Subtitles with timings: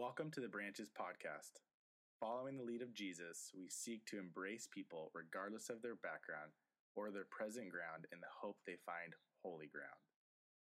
[0.00, 1.60] Welcome to the Branches Podcast.
[2.20, 6.52] Following the lead of Jesus, we seek to embrace people regardless of their background
[6.96, 9.12] or their present ground in the hope they find
[9.44, 10.00] holy ground.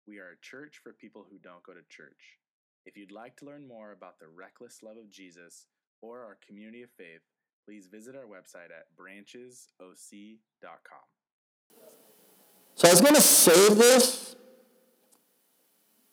[0.08, 2.38] We are a church for people who don't go to church.
[2.86, 5.66] If you'd like to learn more about the reckless love of Jesus
[6.00, 7.20] or our community of faith,
[7.62, 11.04] please visit our website at branchesoc.com.
[12.74, 14.34] So I was going to save this,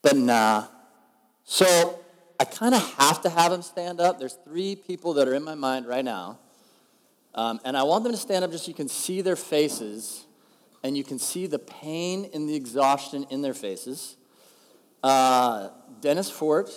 [0.01, 0.67] but nah.
[1.45, 2.02] So
[2.39, 4.19] I kind of have to have them stand up.
[4.19, 6.39] There's three people that are in my mind right now.
[7.35, 10.25] Um, and I want them to stand up just so you can see their faces
[10.83, 14.17] and you can see the pain and the exhaustion in their faces.
[15.01, 15.69] Uh,
[16.01, 16.69] Dennis Fort,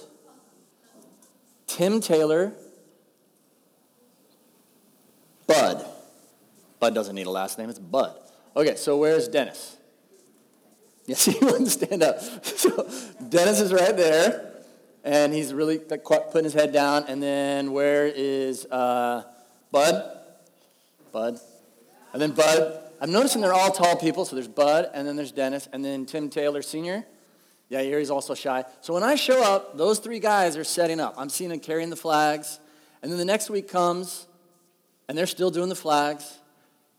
[1.67, 2.53] Tim Taylor,
[5.47, 5.85] Bud.
[6.79, 8.17] Bud doesn't need a last name, it's Bud.
[8.57, 9.77] Okay, so where's Dennis?
[11.09, 12.19] Yes, he wouldn't stand up.
[12.45, 12.91] So
[13.29, 14.56] Dennis is right there,
[15.07, 17.05] and he's really putting his head down.
[17.07, 19.23] And then where is uh,
[19.71, 20.19] Bud?
[21.13, 21.39] Bud.
[22.13, 22.83] And then Bud.
[23.01, 26.07] I'm noticing they're all tall people, so there's Bud, and then there's Dennis, and then
[26.07, 27.05] Tim Taylor Sr.
[27.69, 28.65] Yeah, here he's also shy.
[28.81, 31.15] So when I show up, those three guys are setting up.
[31.17, 32.59] I'm seeing them carrying the flags.
[33.03, 34.27] And then the next week comes,
[35.09, 36.39] and they're still doing the flags.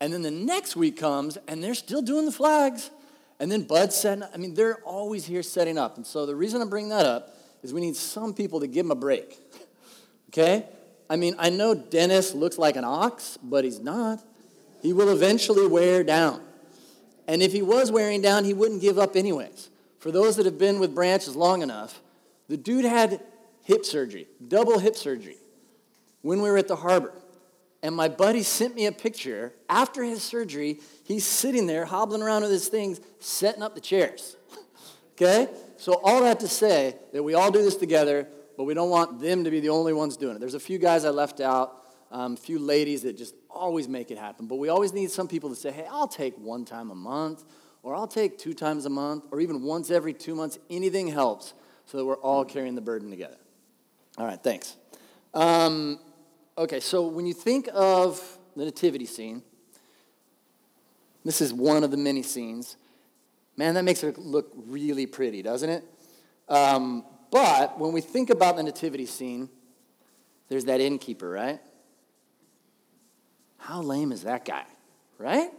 [0.00, 2.90] And then the next week comes, and they're still doing the flags.
[3.40, 4.30] And then Bud's setting up.
[4.32, 5.96] I mean, they're always here setting up.
[5.96, 8.86] And so the reason I bring that up is we need some people to give
[8.86, 9.38] him a break.
[10.30, 10.66] okay?
[11.10, 14.22] I mean, I know Dennis looks like an ox, but he's not.
[14.82, 16.42] He will eventually wear down.
[17.26, 19.70] And if he was wearing down, he wouldn't give up anyways.
[19.98, 22.00] For those that have been with branches long enough,
[22.48, 23.20] the dude had
[23.64, 25.36] hip surgery, double hip surgery,
[26.22, 27.12] when we were at the harbor.
[27.82, 29.52] And my buddy sent me a picture.
[29.68, 34.36] After his surgery, he's sitting there hobbling around with his things, setting up the chairs.
[35.14, 35.48] okay?
[35.78, 38.26] So, all that to say that we all do this together,
[38.56, 40.40] but we don't want them to be the only ones doing it.
[40.40, 44.10] There's a few guys I left out, um, a few ladies that just always make
[44.10, 44.48] it happen.
[44.48, 47.44] But we always need some people to say, hey, I'll take one time a month,
[47.84, 50.58] or I'll take two times a month, or even once every two months.
[50.68, 51.54] Anything helps
[51.86, 53.38] so that we're all carrying the burden together.
[54.18, 54.74] All right, thanks.
[55.32, 56.00] Um,
[56.58, 58.20] okay, so when you think of
[58.56, 59.44] the nativity scene,
[61.24, 62.76] this is one of the many scenes.
[63.58, 65.84] Man, that makes it look really pretty, doesn't it?
[66.48, 69.48] Um, but when we think about the nativity scene,
[70.48, 71.58] there's that innkeeper, right?
[73.56, 74.64] How lame is that guy,
[75.18, 75.50] right?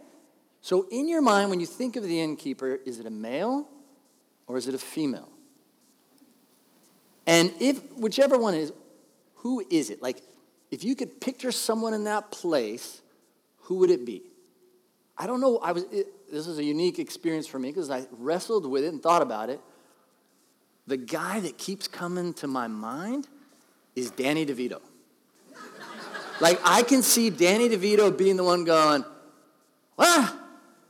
[0.62, 3.68] So, in your mind, when you think of the innkeeper, is it a male
[4.48, 5.30] or is it a female?
[7.28, 8.72] And if, whichever one is,
[9.36, 10.02] who is it?
[10.02, 10.22] Like,
[10.72, 13.02] if you could picture someone in that place,
[13.64, 14.24] who would it be?
[15.18, 15.58] I don't know.
[15.58, 15.84] I was,
[16.32, 19.50] this is a unique experience for me because I wrestled with it and thought about
[19.50, 19.60] it.
[20.88, 23.28] The guy that keeps coming to my mind
[23.96, 24.82] is Danny DeVito.
[26.42, 29.06] like, I can see Danny DeVito being the one going,
[29.98, 30.40] Well,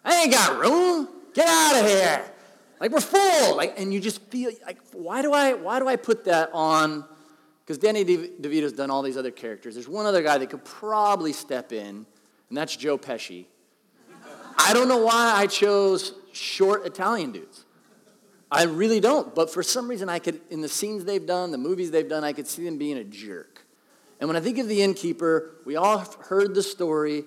[0.05, 1.07] I ain't got room.
[1.33, 2.31] Get out of here.
[2.79, 3.57] Like, we're full.
[3.57, 7.03] Like, and you just feel like, why do I, why do I put that on?
[7.61, 9.75] Because Danny DeVito's done all these other characters.
[9.75, 12.05] There's one other guy that could probably step in,
[12.49, 13.45] and that's Joe Pesci.
[14.59, 17.65] I don't know why I chose short Italian dudes.
[18.51, 19.33] I really don't.
[19.33, 22.23] But for some reason, I could, in the scenes they've done, the movies they've done,
[22.23, 23.65] I could see them being a jerk.
[24.19, 27.23] And when I think of the innkeeper, we all heard the story.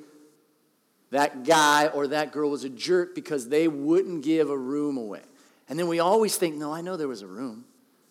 [1.10, 5.22] That guy or that girl was a jerk because they wouldn't give a room away.
[5.68, 7.64] And then we always think, no, I know there was a room.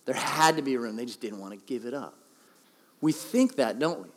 [0.06, 0.96] There had to be a room.
[0.96, 2.16] They just didn't want to give it up.
[3.02, 4.10] We think that, don't we?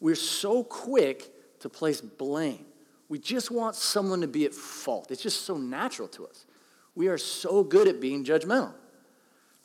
[0.00, 2.64] We're so quick to place blame.
[3.08, 5.10] We just want someone to be at fault.
[5.10, 6.46] It's just so natural to us.
[6.94, 8.72] We are so good at being judgmental.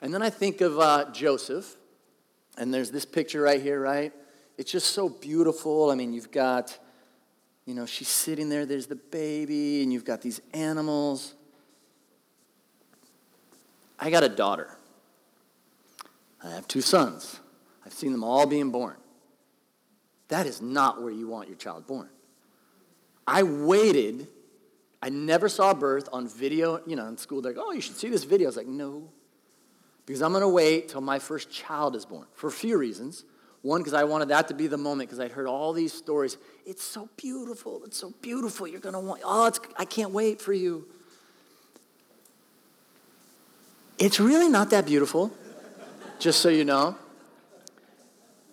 [0.02, 1.76] And then I think of uh, Joseph,
[2.58, 4.12] and there's this picture right here, right?
[4.58, 5.90] It's just so beautiful.
[5.90, 6.78] I mean, you've got,
[7.66, 11.36] you know, she's sitting there, there's the baby, and you've got these animals.
[14.00, 14.76] I got a daughter.
[16.44, 17.40] I have two sons.
[17.86, 18.98] I've seen them all being born.
[20.28, 22.10] That is not where you want your child born.
[23.28, 24.28] I waited.
[25.02, 26.82] I never saw birth on video.
[26.86, 28.48] You know, in school, they're like, oh, you should see this video.
[28.48, 29.10] I was like, no.
[30.06, 33.24] Because I'm going to wait till my first child is born for a few reasons.
[33.62, 36.38] One, because I wanted that to be the moment because I'd heard all these stories.
[36.66, 37.84] It's so beautiful.
[37.86, 38.68] It's so beautiful.
[38.68, 40.88] You're going to want, oh, I can't wait for you.
[44.00, 45.32] It's really not that beautiful,
[46.18, 46.96] just so you know.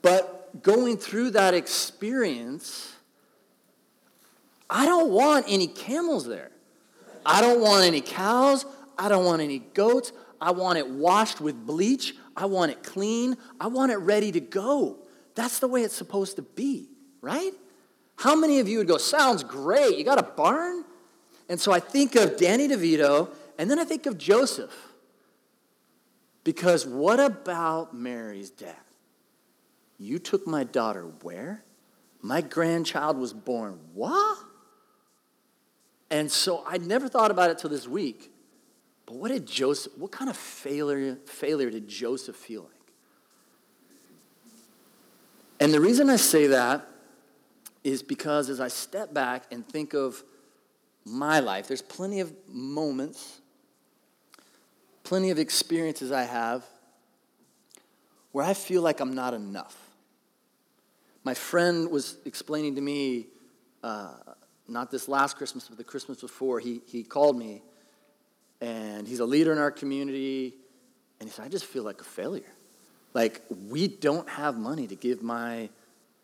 [0.03, 2.95] But going through that experience,
[4.71, 6.51] I don't want any camels there.
[7.25, 8.67] I don't want any cows.
[8.99, 10.13] I don't want any goats.
[10.41, 12.15] I want it washed with bleach.
[12.37, 13.37] I want it clean.
[13.61, 14.99] I want it ready to go.
[15.35, 16.89] That's the way it's supposed to be,
[17.21, 17.53] right?
[18.17, 19.97] How many of you would go, sounds great.
[19.97, 20.85] You got a barn?
[21.49, 24.75] And so I think of Danny DeVito, and then I think of Joseph.
[26.45, 28.75] Because what about Mary's dad?
[29.99, 31.65] You took my daughter where?
[32.21, 33.79] My grandchild was born.
[33.95, 34.39] What?
[36.11, 38.33] And so I never thought about it till this week.
[39.07, 42.73] But what did Joseph, what kind of failure, failure did Joseph feel like?
[45.61, 46.87] And the reason I say that
[47.83, 50.23] is because as I step back and think of
[51.05, 53.41] my life, there's plenty of moments,
[55.05, 56.65] plenty of experiences I have
[58.33, 59.77] where I feel like I'm not enough.
[61.25, 63.27] My friend was explaining to me,
[63.83, 64.15] uh,
[64.69, 67.63] not this last Christmas, but the Christmas before, he, he called me,
[68.61, 70.55] and he's a leader in our community,
[71.21, 72.53] and he said, I just feel like a failure.
[73.15, 75.71] Like, we don't have money to give my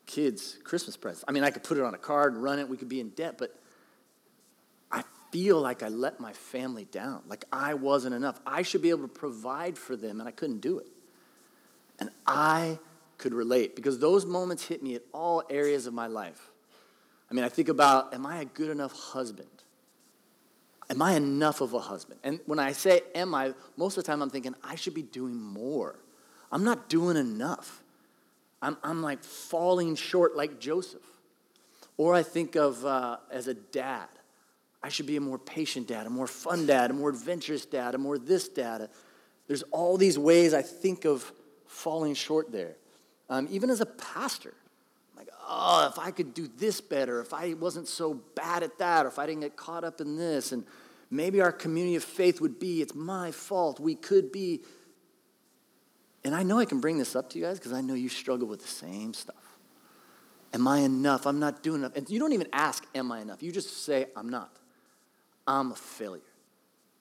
[0.07, 1.25] kids Christmas presents.
[1.27, 3.01] I mean, I could put it on a card, and run it, we could be
[3.01, 3.57] in debt, but
[4.93, 7.23] I feel like I let my family down.
[7.27, 8.41] Like I wasn't enough.
[8.47, 10.87] I should be able to provide for them, and I couldn't do it.
[11.99, 12.79] And I
[13.19, 16.51] could relate because those moments hit me at all areas of my life.
[17.35, 19.49] I mean, I think about, am I a good enough husband?
[20.89, 22.21] Am I enough of a husband?
[22.23, 25.03] And when I say am I, most of the time I'm thinking I should be
[25.03, 25.97] doing more.
[26.53, 27.83] I'm not doing enough.
[28.63, 31.03] I'm, I'm like falling short like Joseph.
[31.97, 34.07] Or I think of uh, as a dad.
[34.81, 37.97] I should be a more patient dad, a more fun dad, a more adventurous dad,
[37.97, 38.91] a more this dad.
[39.49, 41.33] There's all these ways I think of
[41.67, 42.77] falling short there.
[43.29, 44.55] Um, even as a pastor,
[45.49, 49.09] oh, if I could do this better, if I wasn't so bad at that, or
[49.09, 50.65] if I didn't get caught up in this, and
[51.11, 53.81] maybe our community of faith would be, it's my fault.
[53.81, 54.63] We could be
[56.25, 58.09] and I know I can bring this up to you guys because I know you
[58.09, 59.37] struggle with the same stuff.
[60.55, 61.27] Am I enough?
[61.27, 61.97] I'm not doing enough.
[61.97, 63.43] And you don't even ask, Am I enough?
[63.43, 64.57] You just say, I'm not.
[65.47, 66.23] I'm a failure.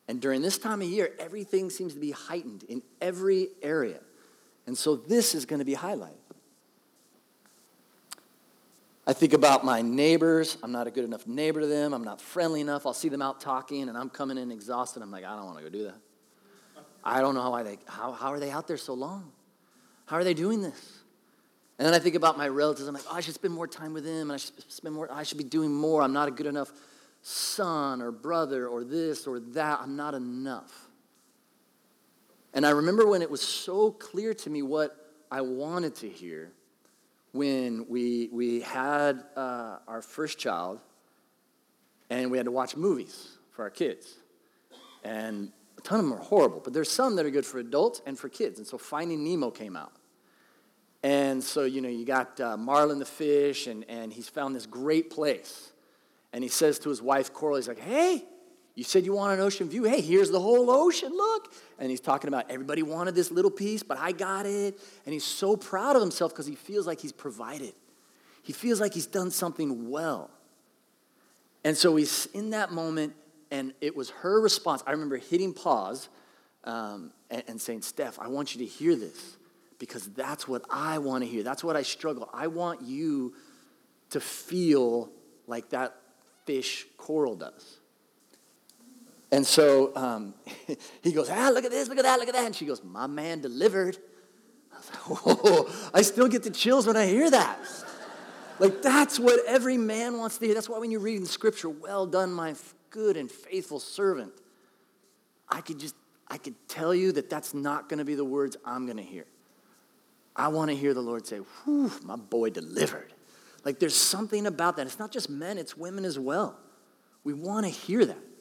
[0.07, 4.01] And during this time of year, everything seems to be heightened in every area.
[4.67, 6.17] And so this is going to be highlighted.
[9.05, 10.57] I think about my neighbors.
[10.63, 11.93] I'm not a good enough neighbor to them.
[11.93, 12.85] I'm not friendly enough.
[12.85, 15.01] I'll see them out talking, and I'm coming in exhausted.
[15.01, 15.97] I'm like, I don't want to go do that.
[17.03, 19.31] I don't know why they, how, how are they out there so long?
[20.05, 20.99] How are they doing this?
[21.77, 22.87] And then I think about my relatives.
[22.87, 24.29] I'm like, oh, I should spend more time with them.
[24.29, 26.01] And I should spend more, I should be doing more.
[26.01, 26.71] I'm not a good enough
[27.21, 29.79] son or brother or this or that.
[29.81, 30.71] I'm not enough.
[32.53, 34.95] And I remember when it was so clear to me what
[35.29, 36.51] I wanted to hear
[37.33, 40.79] when we, we had uh, our first child
[42.09, 44.15] and we had to watch movies for our kids.
[45.03, 48.01] And a ton of them are horrible, but there's some that are good for adults
[48.05, 48.59] and for kids.
[48.59, 49.93] And so Finding Nemo came out.
[51.01, 54.65] And so, you know, you got uh, Marlin the fish, and, and he's found this
[54.65, 55.73] great place.
[56.31, 58.23] And he says to his wife, Coral, he's like, hey,
[58.75, 59.83] you said you want an ocean view.
[59.83, 61.53] Hey, here's the whole ocean, look.
[61.77, 64.79] And he's talking about everybody wanted this little piece, but I got it.
[65.05, 67.73] And he's so proud of himself because he feels like he's provided.
[68.41, 70.31] He feels like he's done something well.
[71.63, 73.13] And so he's in that moment,
[73.51, 74.83] and it was her response.
[74.87, 76.09] I remember hitting pause
[76.63, 79.37] um, and, and saying, Steph, I want you to hear this
[79.77, 81.43] because that's what I want to hear.
[81.43, 82.29] That's what I struggle.
[82.33, 83.35] I want you
[84.09, 85.11] to feel
[85.47, 85.95] like that
[86.45, 87.79] fish coral does.
[89.33, 90.35] And so um,
[91.01, 92.45] he goes, ah, look at this, look at that, look at that.
[92.45, 93.97] And she goes, my man delivered.
[94.71, 97.57] I was like, oh, I still get the chills when I hear that.
[98.59, 100.53] like, that's what every man wants to hear.
[100.53, 102.53] That's why when you read in scripture, well done, my
[102.91, 104.33] good and faithful servant,
[105.49, 105.95] I could just,
[106.27, 109.03] I could tell you that that's not going to be the words I'm going to
[109.03, 109.25] hear.
[110.35, 113.11] I want to hear the Lord say, whew, my boy delivered.
[113.65, 114.85] Like there's something about that.
[114.85, 116.59] It's not just men, it's women as well.
[117.23, 118.32] We want to hear that.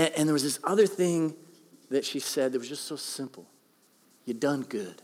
[0.00, 1.34] And, and there was this other thing
[1.90, 3.46] that she said that was just so simple.
[4.24, 5.02] You done good.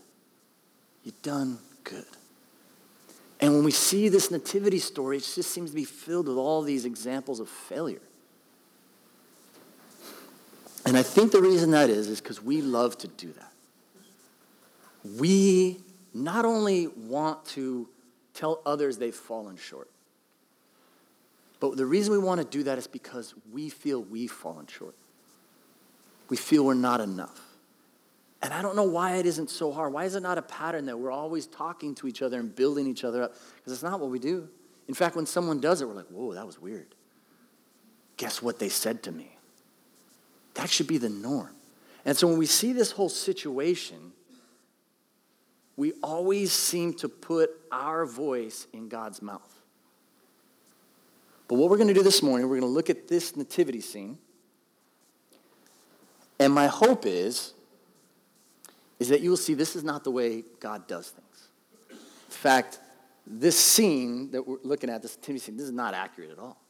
[1.03, 2.05] You done good.
[3.39, 6.63] And when we see this nativity story, it just seems to be filled with all
[6.63, 8.01] these examples of failure.
[10.83, 13.51] And I think the reason that is, is because we love to do that.
[15.19, 15.79] We
[16.11, 17.87] not only want to
[18.33, 19.91] tell others they've fallen short,
[21.59, 24.95] but the reason we want to do that is because we feel we've fallen short.
[26.29, 27.41] We feel we're not enough.
[28.41, 29.93] And I don't know why it isn't so hard.
[29.93, 32.85] Why is it not a pattern that we're always talking to each other and building
[32.85, 33.35] each other up?
[33.55, 34.47] Because it's not what we do.
[34.87, 36.93] In fact, when someone does it, we're like, whoa, that was weird.
[38.17, 39.35] Guess what they said to me?
[40.53, 41.55] That should be the norm.
[42.05, 44.11] And so when we see this whole situation,
[45.75, 49.56] we always seem to put our voice in God's mouth.
[51.47, 53.81] But what we're going to do this morning, we're going to look at this nativity
[53.81, 54.17] scene.
[56.39, 57.53] And my hope is,
[58.99, 61.47] is that you will see this is not the way God does things.
[61.89, 61.97] In
[62.29, 62.79] fact,
[63.25, 66.61] this scene that we're looking at, this nativity scene, this is not accurate at all.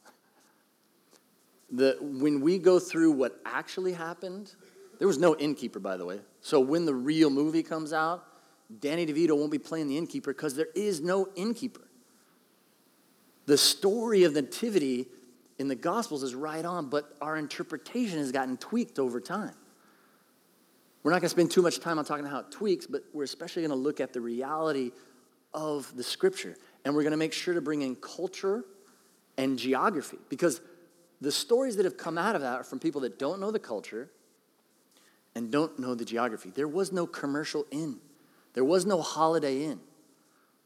[1.70, 4.54] The, when we go through what actually happened,
[4.98, 6.20] there was no innkeeper, by the way.
[6.40, 8.24] So when the real movie comes out,
[8.80, 11.87] Danny DeVito won't be playing the innkeeper because there is no innkeeper.
[13.48, 15.06] The story of Nativity
[15.58, 19.54] in the Gospels is right on, but our interpretation has gotten tweaked over time.
[21.02, 23.04] We're not going to spend too much time on talking about how it tweaks, but
[23.14, 24.90] we're especially going to look at the reality
[25.54, 26.58] of the Scripture.
[26.84, 28.66] And we're going to make sure to bring in culture
[29.38, 30.60] and geography because
[31.22, 33.58] the stories that have come out of that are from people that don't know the
[33.58, 34.10] culture
[35.34, 36.50] and don't know the geography.
[36.50, 37.96] There was no commercial inn,
[38.52, 39.80] there was no holiday inn.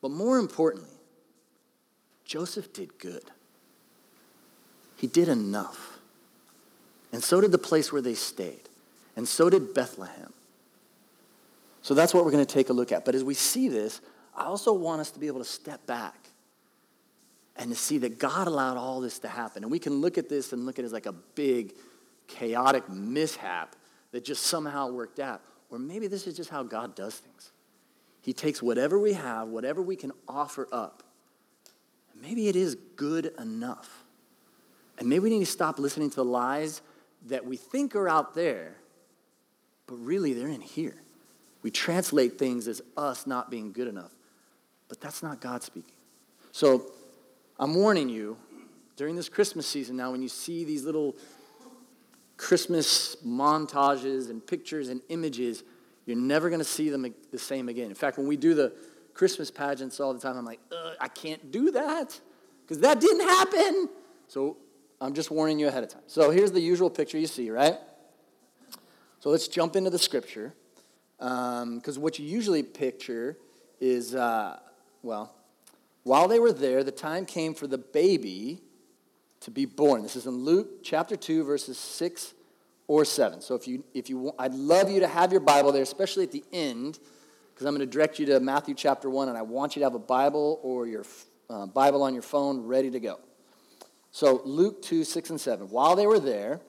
[0.01, 0.99] But more importantly,
[2.25, 3.25] Joseph did good.
[4.97, 5.99] He did enough.
[7.13, 8.69] And so did the place where they stayed.
[9.17, 10.33] And so did Bethlehem.
[11.83, 13.05] So that's what we're going to take a look at.
[13.05, 14.01] But as we see this,
[14.37, 16.17] I also want us to be able to step back
[17.57, 19.63] and to see that God allowed all this to happen.
[19.63, 21.75] And we can look at this and look at it as like a big,
[22.29, 23.77] chaotic mishap
[24.13, 25.43] that just somehow worked out.
[25.71, 27.51] Or maybe this is just how God does things.
[28.23, 31.03] He takes whatever we have, whatever we can offer up,
[32.23, 34.05] maybe it is good enough.
[34.99, 36.81] And maybe we need to stop listening to the lies
[37.27, 38.77] that we think are out there,
[39.87, 40.97] but really they're in here.
[41.63, 44.13] We translate things as us not being good enough,
[44.89, 45.95] but that's not God speaking.
[46.53, 46.87] So
[47.59, 48.37] I'm warning you
[48.97, 51.17] during this Christmas season now, when you see these little
[52.37, 55.63] Christmas montages and pictures and images,
[56.07, 57.89] you're never going to see them the same again.
[57.89, 58.73] In fact, when we do the
[59.15, 60.61] Christmas pageants all the time, I'm like,
[61.01, 62.19] I can't do that
[62.63, 63.89] because that didn't happen.
[64.29, 64.57] So
[65.01, 66.03] I'm just warning you ahead of time.
[66.07, 67.77] So here's the usual picture you see, right?
[69.21, 70.55] So let's jump into the scripture
[71.19, 73.37] because um, what you usually picture
[73.81, 74.59] is, uh,
[75.03, 75.35] well,
[76.03, 78.61] while they were there, the time came for the baby
[79.41, 80.03] to be born.
[80.03, 82.35] This is in Luke chapter 2, verses 6
[82.89, 83.41] or 7.
[83.41, 86.33] So if you, if you I'd love you to have your Bible there, especially at
[86.33, 86.99] the end,
[87.63, 89.87] because I'm going to direct you to Matthew chapter 1, and I want you to
[89.87, 91.05] have a Bible or your
[91.49, 93.21] uh, Bible on your phone ready to go.
[94.11, 95.71] So Luke 2, 6 and 7.
[95.71, 96.61] While they were there,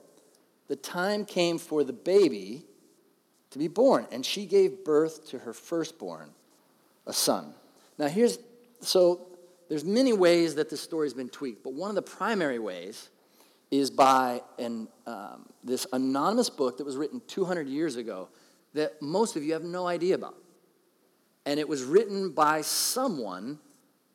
[0.67, 2.61] the time came for the baby
[3.49, 6.29] to be born, and she gave birth to her firstborn,
[7.07, 7.55] a son.
[7.97, 8.37] Now here's
[8.79, 9.29] so
[9.69, 13.09] there's many ways that this story's been tweaked, but one of the primary ways
[13.71, 18.29] is by an, um, this anonymous book that was written 200 years ago
[18.75, 20.35] that most of you have no idea about.
[21.45, 23.59] And it was written by someone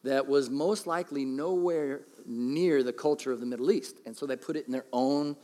[0.04, 3.96] that was most likely nowhere near the culture of the Middle East.
[4.06, 5.36] And so they put it in their own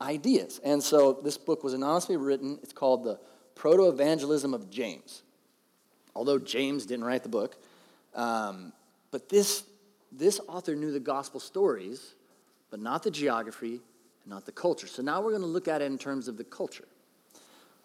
[0.00, 0.60] ideas.
[0.64, 2.58] And so this book was anonymously written.
[2.62, 3.18] It's called The
[3.54, 5.22] Protoevangelium of James.
[6.14, 7.56] Although James didn't write the book,
[8.14, 8.72] um,
[9.10, 9.64] but this,
[10.10, 12.14] this author knew the gospel stories,
[12.70, 13.80] but not the geography
[14.26, 14.86] not the culture.
[14.86, 16.86] So now we're going to look at it in terms of the culture.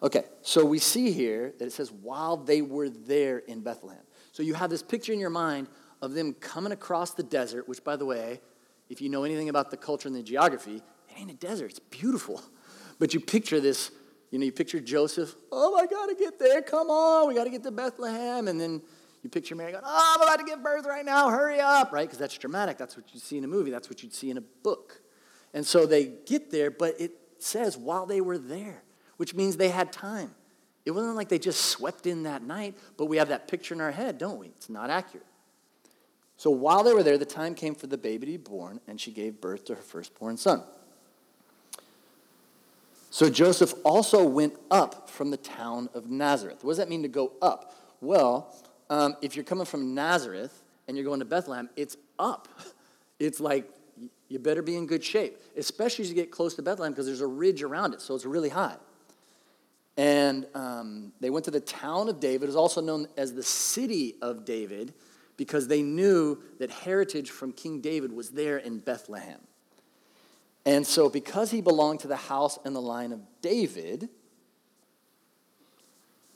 [0.00, 4.02] Okay, so we see here that it says, while they were there in Bethlehem.
[4.30, 5.66] So you have this picture in your mind
[6.00, 8.40] of them coming across the desert, which, by the way,
[8.88, 10.82] if you know anything about the culture and the geography, it
[11.18, 12.40] ain't a desert, it's beautiful.
[13.00, 13.90] But you picture this,
[14.30, 17.64] you know, you picture Joseph, oh, I gotta get there, come on, we gotta get
[17.64, 18.46] to Bethlehem.
[18.46, 18.80] And then
[19.24, 22.06] you picture Mary going, oh, I'm about to give birth right now, hurry up, right?
[22.06, 22.78] Because that's dramatic.
[22.78, 25.00] That's what you'd see in a movie, that's what you'd see in a book.
[25.52, 28.84] And so they get there, but it says while they were there,
[29.18, 30.34] which means they had time.
[30.86, 33.80] It wasn't like they just swept in that night, but we have that picture in
[33.82, 34.46] our head, don't we?
[34.46, 35.26] It's not accurate.
[36.38, 38.98] So while they were there, the time came for the baby to be born, and
[38.98, 40.62] she gave birth to her firstborn son.
[43.10, 46.62] So Joseph also went up from the town of Nazareth.
[46.62, 47.74] What does that mean to go up?
[48.00, 48.54] Well,
[48.88, 52.48] um, if you're coming from Nazareth and you're going to Bethlehem, it's up.
[53.20, 53.68] It's like
[54.28, 57.20] you better be in good shape, especially as you get close to Bethlehem because there's
[57.20, 58.76] a ridge around it, so it's really high.
[59.98, 64.14] And um, they went to the town of David, is also known as the city
[64.22, 64.94] of David,
[65.36, 69.40] because they knew that heritage from King David was there in Bethlehem.
[70.64, 74.08] And so, because he belonged to the house and the line of David,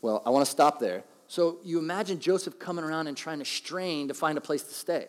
[0.01, 1.05] well, I want to stop there.
[1.29, 4.75] So you imagine Joseph coming around and trying to strain to find a place to
[4.75, 5.07] stay.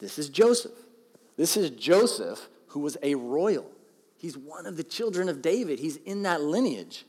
[0.00, 0.72] This is Joseph.
[1.36, 3.70] This is Joseph, who was a royal.
[4.16, 7.04] He's one of the children of David, he's in that lineage.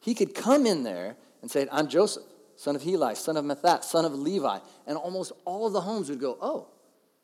[0.00, 2.24] He could come in there and say, I'm Joseph,
[2.56, 4.58] son of Heli, son of Matthat, son of Levi.
[4.86, 6.68] And almost all of the homes would go, Oh,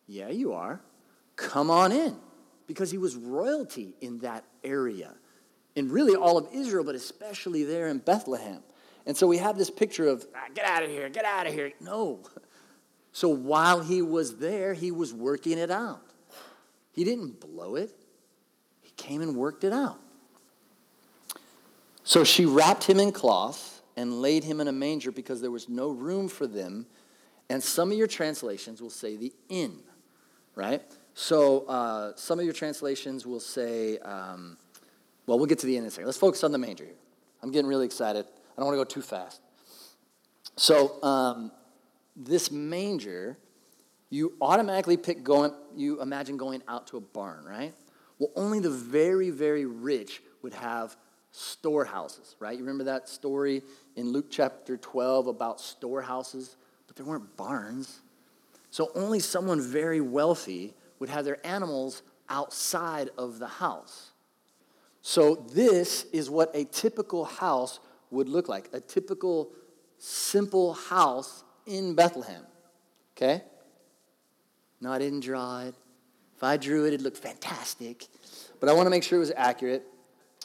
[0.06, 0.80] yeah, you are.
[1.36, 2.16] Come on in.
[2.66, 5.14] Because he was royalty in that area.
[5.74, 8.62] In really all of Israel, but especially there in Bethlehem.
[9.04, 11.52] And so we have this picture of, ah, get out of here, get out of
[11.52, 11.72] here.
[11.80, 12.20] No.
[13.12, 16.02] So while he was there, he was working it out.
[16.92, 17.90] He didn't blow it,
[18.82, 19.98] he came and worked it out.
[22.06, 25.68] So she wrapped him in cloth and laid him in a manger because there was
[25.68, 26.86] no room for them.
[27.50, 29.80] And some of your translations will say the inn,
[30.54, 30.82] right?
[31.14, 34.56] So uh, some of your translations will say, um,
[35.26, 36.06] well, we'll get to the inn in a second.
[36.06, 36.94] Let's focus on the manger here.
[37.42, 38.24] I'm getting really excited.
[38.24, 39.40] I don't want to go too fast.
[40.54, 41.50] So um,
[42.14, 43.36] this manger,
[44.10, 47.74] you automatically pick going, you imagine going out to a barn, right?
[48.20, 50.96] Well, only the very, very rich would have
[51.36, 52.54] storehouses, right?
[52.54, 53.62] You remember that story
[53.94, 56.56] in Luke chapter 12 about storehouses?
[56.86, 58.00] But there weren't barns.
[58.70, 64.12] So only someone very wealthy would have their animals outside of the house.
[65.02, 69.50] So this is what a typical house would look like a typical,
[69.98, 72.44] simple house in Bethlehem.
[73.16, 73.42] Okay?
[74.80, 75.74] No, I didn't draw it.
[76.34, 78.06] If I drew it, it'd look fantastic.
[78.58, 79.86] But I want to make sure it was accurate.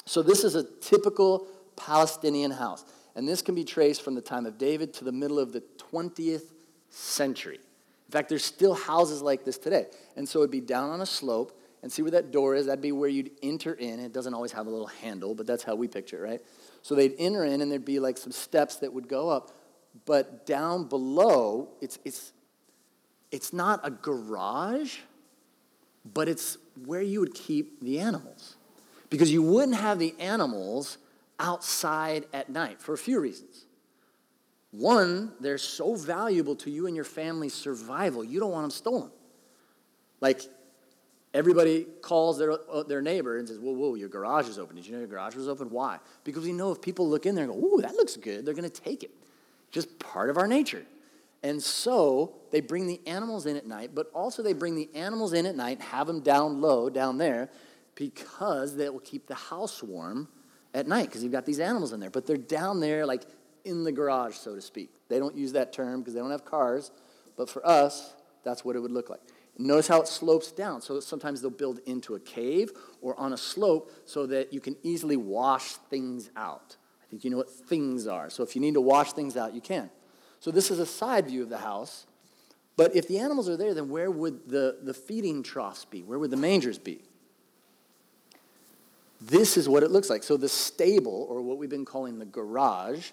[0.06, 2.86] So, this is a typical Palestinian house.
[3.16, 5.62] And this can be traced from the time of David to the middle of the
[5.92, 6.54] 20th
[6.90, 7.56] century.
[7.58, 9.88] In fact, there's still houses like this today.
[10.16, 12.68] And so it'd be down on a slope, and see where that door is?
[12.68, 14.00] That'd be where you'd enter in.
[14.00, 16.42] It doesn't always have a little handle, but that's how we picture it, right?
[16.84, 19.52] So they'd enter in, and there'd be like some steps that would go up.
[20.06, 22.34] But down below, it's, it's,
[23.32, 24.98] it's not a garage,
[26.14, 28.56] but it's where you would keep the animals.
[29.12, 30.98] Because you wouldn't have the animals
[31.40, 33.66] outside at night for a few reasons.
[34.72, 39.12] One, they're so valuable to you and your family's survival, you don't want them stolen.
[40.22, 40.42] Like,
[41.34, 44.76] Everybody calls their, uh, their neighbor and says, Whoa, whoa, your garage is open.
[44.76, 45.70] Did you know your garage was open?
[45.70, 46.00] Why?
[46.26, 48.54] Because we know if people look in there and go, Ooh, that looks good, they're
[48.54, 49.12] going to take it.
[49.72, 50.84] Just part of our nature.
[51.42, 55.32] And so they bring the animals in at night, but also they bring the animals
[55.32, 57.50] in at night, have them down low, down there,
[57.96, 60.28] because that will keep the house warm
[60.74, 62.10] at night, because you've got these animals in there.
[62.10, 63.24] But they're down there, like
[63.66, 64.90] in the garage, so to speak.
[65.10, 66.92] They don't use that term because they don't have cars,
[67.38, 69.20] but for us, that's what it would look like.
[69.58, 70.82] Notice how it slopes down.
[70.82, 74.76] So sometimes they'll build into a cave or on a slope so that you can
[74.82, 76.78] easily wash things out.
[77.04, 78.30] I think you know what things are.
[78.30, 79.90] So if you need to wash things out, you can.
[80.40, 82.08] So this is a side view of the house.
[82.78, 86.02] But if the animals are there, then where would the, the feeding troughs be?
[86.02, 87.04] Where would the mangers be?
[89.22, 90.24] This is what it looks like.
[90.24, 93.12] So the stable, or what we've been calling the garage,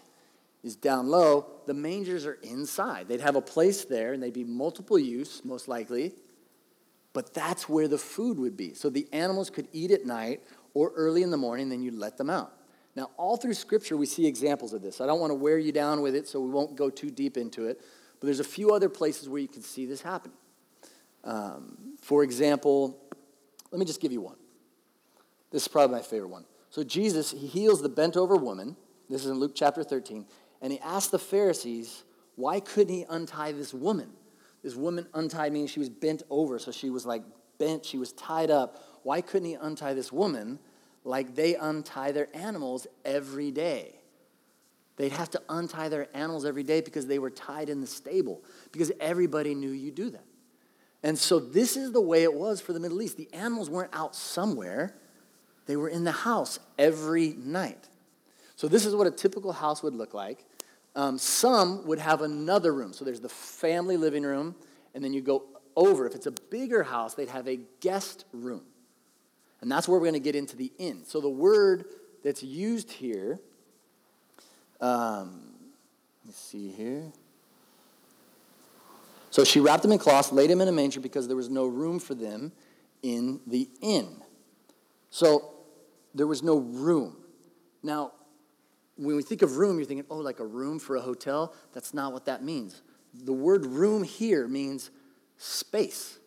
[0.64, 1.46] is down low.
[1.66, 3.08] The mangers are inside.
[3.08, 6.14] They'd have a place there, and they'd be multiple use, most likely.
[7.12, 8.74] But that's where the food would be.
[8.74, 10.40] So the animals could eat at night
[10.74, 12.52] or early in the morning, then you'd let them out.
[12.96, 15.00] Now, all through Scripture, we see examples of this.
[15.00, 17.36] I don't want to wear you down with it, so we won't go too deep
[17.36, 17.80] into it.
[18.18, 20.36] But there's a few other places where you can see this happening.
[21.22, 22.98] Um, for example,
[23.70, 24.36] let me just give you one.
[25.50, 26.44] This is probably my favorite one.
[26.70, 28.76] So Jesus, he heals the bent over woman.
[29.08, 30.26] This is in Luke chapter 13.
[30.60, 32.04] And he asked the Pharisees,
[32.36, 34.10] why couldn't he untie this woman?
[34.62, 36.58] This woman untied, meaning she was bent over.
[36.58, 37.22] So she was like
[37.58, 38.82] bent, she was tied up.
[39.02, 40.58] Why couldn't he untie this woman
[41.04, 43.94] like they untie their animals every day?
[44.96, 48.42] They'd have to untie their animals every day because they were tied in the stable,
[48.72, 50.24] because everybody knew you do that.
[51.04, 53.16] And so this is the way it was for the Middle East.
[53.16, 54.96] The animals weren't out somewhere,
[55.68, 57.88] they were in the house every night.
[58.56, 60.44] So this is what a typical house would look like.
[60.96, 62.94] Um, some would have another room.
[62.94, 64.56] So there's the family living room,
[64.94, 65.44] and then you go
[65.76, 66.06] over.
[66.06, 68.62] If it's a bigger house, they'd have a guest room.
[69.60, 71.02] And that's where we're going to get into the inn.
[71.04, 71.84] So the word
[72.24, 73.38] that's used here,
[74.80, 75.52] um,
[76.24, 77.12] let's see here.
[79.30, 81.66] So she wrapped him in cloths, laid him in a manger because there was no
[81.66, 82.52] room for them
[83.02, 84.22] in the inn.
[85.10, 85.57] So
[86.14, 87.16] there was no room.
[87.82, 88.12] Now,
[88.96, 91.54] when we think of room, you're thinking, oh, like a room for a hotel.
[91.72, 92.82] That's not what that means.
[93.14, 94.90] The word room here means
[95.36, 96.18] space.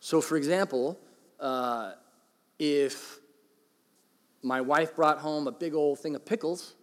[0.00, 1.00] So, for example,
[1.40, 1.92] uh,
[2.58, 3.18] if
[4.42, 6.74] my wife brought home a big old thing of pickles,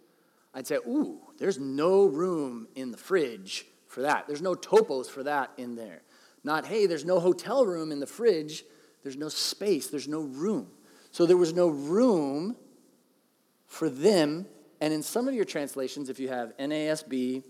[0.52, 4.26] I'd say, ooh, there's no room in the fridge for that.
[4.26, 6.02] There's no topos for that in there.
[6.44, 8.64] Not, hey, there's no hotel room in the fridge.
[9.02, 9.88] There's no space.
[9.88, 10.70] There's no room.
[11.14, 12.56] So there was no room
[13.68, 14.46] for them
[14.80, 17.44] And in some of your translations, if you have NASB,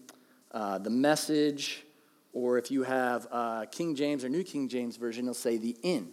[0.53, 1.83] uh, the message,
[2.35, 5.75] or if you have uh, King James or New King James Version, it'll say the
[5.83, 6.11] inn.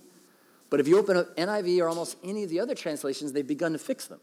[0.70, 3.74] But if you open up NIV or almost any of the other translations, they've begun
[3.74, 4.22] to fix them.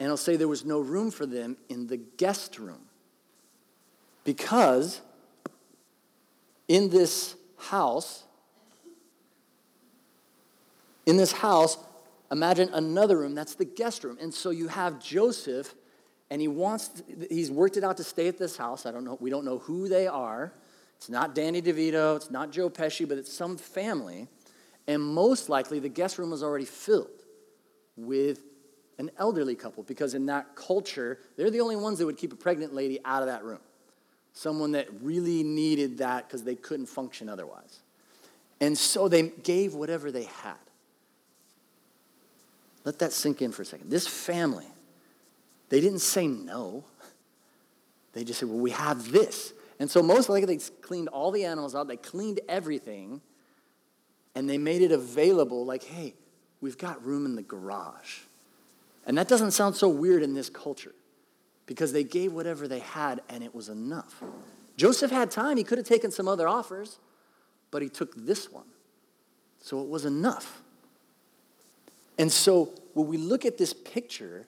[0.00, 2.82] And it'll say there was no room for them in the guest room.
[4.24, 5.00] Because
[6.66, 8.24] in this house,
[11.06, 11.78] in this house,
[12.32, 14.16] imagine another room, that's the guest room.
[14.20, 15.74] And so you have Joseph,
[16.30, 18.86] and he wants, he's worked it out to stay at this house.
[18.86, 20.52] I don't know, we don't know who they are.
[20.96, 24.28] It's not Danny DeVito, it's not Joe Pesci, but it's some family.
[24.88, 27.10] And most likely the guest room was already filled
[27.96, 28.40] with
[28.98, 32.36] an elderly couple because in that culture, they're the only ones that would keep a
[32.36, 33.60] pregnant lady out of that room.
[34.32, 37.80] Someone that really needed that because they couldn't function otherwise.
[38.60, 40.54] And so they gave whatever they had.
[42.84, 43.90] Let that sink in for a second.
[43.90, 44.66] This family,
[45.68, 46.84] they didn't say no.
[48.12, 49.52] They just said, well, we have this.
[49.78, 53.20] And so most likely they cleaned all the animals out, they cleaned everything,
[54.34, 56.14] and they made it available like, hey,
[56.60, 58.20] we've got room in the garage.
[59.06, 60.94] And that doesn't sound so weird in this culture
[61.66, 64.22] because they gave whatever they had and it was enough.
[64.76, 66.98] Joseph had time, he could have taken some other offers,
[67.70, 68.66] but he took this one.
[69.60, 70.61] So it was enough.
[72.22, 74.46] And so when we look at this picture,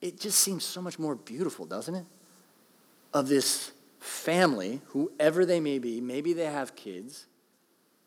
[0.00, 2.04] it just seems so much more beautiful, doesn't it?
[3.12, 7.26] Of this family, whoever they may be, maybe they have kids,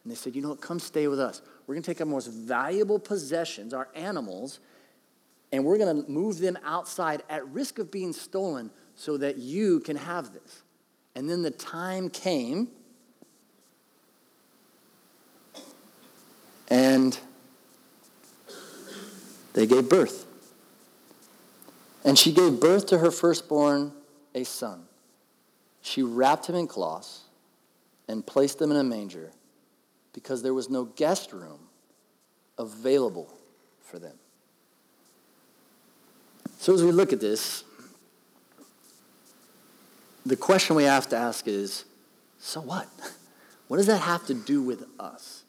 [0.04, 1.42] and they said, you know what, come stay with us.
[1.66, 4.60] We're going to take our most valuable possessions, our animals,
[5.54, 9.80] and we're going to move them outside at risk of being stolen so that you
[9.80, 10.64] can have this.
[11.16, 12.68] And then the time came,
[16.68, 17.18] and
[19.58, 20.28] they gave birth.
[22.06, 23.92] And she gave birth to her firstborn,
[24.36, 24.84] a son.
[25.82, 27.22] She wrapped him in cloths
[28.08, 29.32] and placed him in a manger
[30.14, 31.58] because there was no guest room
[32.60, 33.34] available
[33.82, 34.14] for them.
[36.60, 37.64] So, as we look at this,
[40.24, 41.86] the question we have to ask is
[42.40, 42.88] so what?
[43.68, 45.44] What does that have to do with us?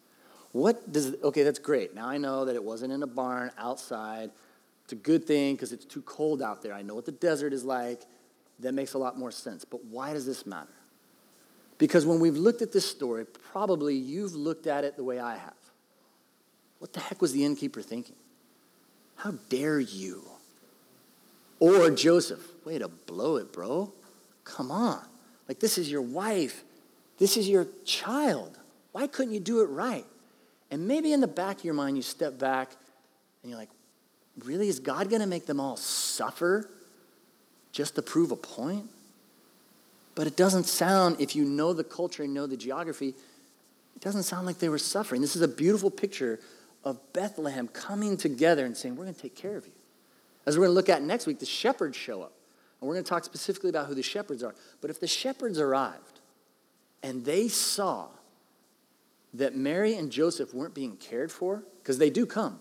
[0.59, 1.95] What does, okay, that's great.
[1.95, 4.31] Now I know that it wasn't in a barn outside.
[4.83, 6.75] It's a good thing because it's too cold out there.
[6.75, 8.01] I know what the desert is like.
[8.59, 9.65] That makes a lot more sense.
[9.65, 10.73] But why does this matter?
[11.79, 15.37] Because when we've looked at this story, probably you've looked at it the way I
[15.37, 15.55] have.
[16.81, 18.17] What the heck was the innkeeper thinking?
[19.15, 20.25] How dare you?
[21.61, 23.93] Or Joseph, way to blow it, bro.
[24.43, 25.05] Come on.
[25.47, 26.65] Like, this is your wife.
[27.19, 28.59] This is your child.
[28.91, 30.05] Why couldn't you do it right?
[30.71, 32.71] And maybe in the back of your mind, you step back
[33.43, 33.71] and you're like,
[34.45, 34.69] really?
[34.69, 36.69] Is God going to make them all suffer
[37.73, 38.89] just to prove a point?
[40.15, 43.15] But it doesn't sound, if you know the culture and know the geography,
[43.95, 45.21] it doesn't sound like they were suffering.
[45.21, 46.41] This is a beautiful picture
[46.85, 49.73] of Bethlehem coming together and saying, We're going to take care of you.
[50.47, 52.33] As we're going to look at next week, the shepherds show up.
[52.81, 54.55] And we're going to talk specifically about who the shepherds are.
[54.81, 56.21] But if the shepherds arrived
[57.03, 58.07] and they saw
[59.35, 62.59] that Mary and Joseph weren't being cared for, because they do come,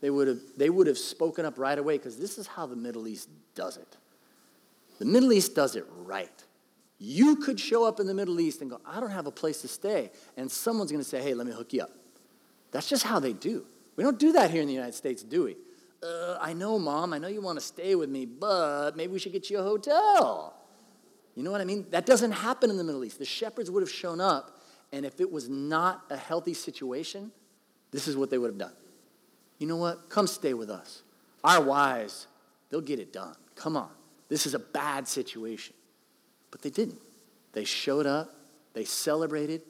[0.00, 2.76] they would have, they would have spoken up right away, because this is how the
[2.76, 3.96] Middle East does it.
[4.98, 6.44] The Middle East does it right.
[6.98, 9.60] You could show up in the Middle East and go, I don't have a place
[9.60, 10.10] to stay.
[10.38, 11.90] And someone's going to say, hey, let me hook you up.
[12.70, 13.66] That's just how they do.
[13.96, 15.56] We don't do that here in the United States, do we?
[16.02, 19.18] uh, I know, mom, I know you want to stay with me, but maybe we
[19.18, 20.54] should get you a hotel.
[21.34, 21.86] You know what I mean?
[21.90, 23.18] That doesn't happen in the Middle East.
[23.18, 24.55] The shepherds would have shown up,
[24.92, 27.32] and if it was not a healthy situation,
[27.90, 28.72] this is what they would have done.
[29.58, 30.08] You know what?
[30.08, 31.02] Come stay with us.
[31.42, 32.26] Our wives,
[32.68, 33.36] they'll get it done.
[33.54, 33.90] Come on.
[34.28, 35.74] This is a bad situation.
[36.50, 37.00] But they didn't.
[37.52, 38.34] They showed up,
[38.74, 39.62] they celebrated,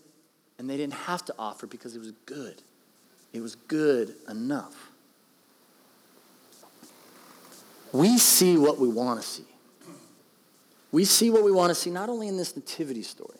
[0.58, 2.62] and they didn't have to offer because it was good.
[3.32, 4.90] It was good enough.
[7.92, 9.44] we see what we want to see.
[10.92, 13.38] We see what we want to see not only in this nativity story,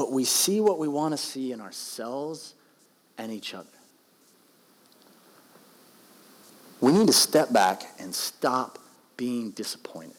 [0.00, 2.54] but we see what we want to see in ourselves
[3.18, 3.68] and each other.
[6.80, 8.78] We need to step back and stop
[9.18, 10.16] being disappointed.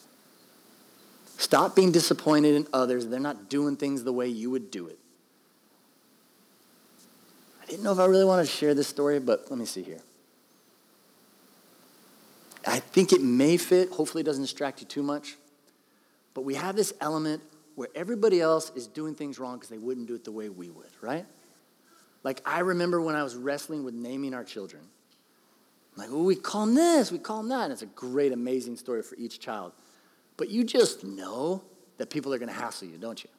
[1.40, 3.08] Stop being disappointed in others.
[3.08, 5.00] They're not doing things the way you would do it.
[7.64, 9.82] I didn't know if I really wanted to share this story, but let me see
[9.82, 10.02] here.
[12.68, 13.90] I think it may fit.
[13.90, 15.38] Hopefully, it doesn't distract you too much.
[16.36, 17.42] But we have this element
[17.76, 20.70] where everybody else is doing things wrong because they wouldn't do it the way we
[20.70, 21.26] would, right?
[22.24, 24.84] Like, I remember when I was wrestling with naming our children.
[25.94, 27.64] I'm like, oh, we call him this, we call him that.
[27.64, 29.74] And it's a great, amazing story for each child.
[30.38, 31.64] But you just know
[31.98, 33.30] that people are going to hassle you, don't you?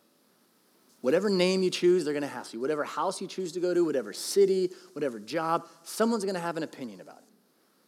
[1.00, 2.60] Whatever name you choose, they're going to hassle you.
[2.60, 6.56] Whatever house you choose to go to, whatever city, whatever job, someone's going to have
[6.56, 7.24] an opinion about it.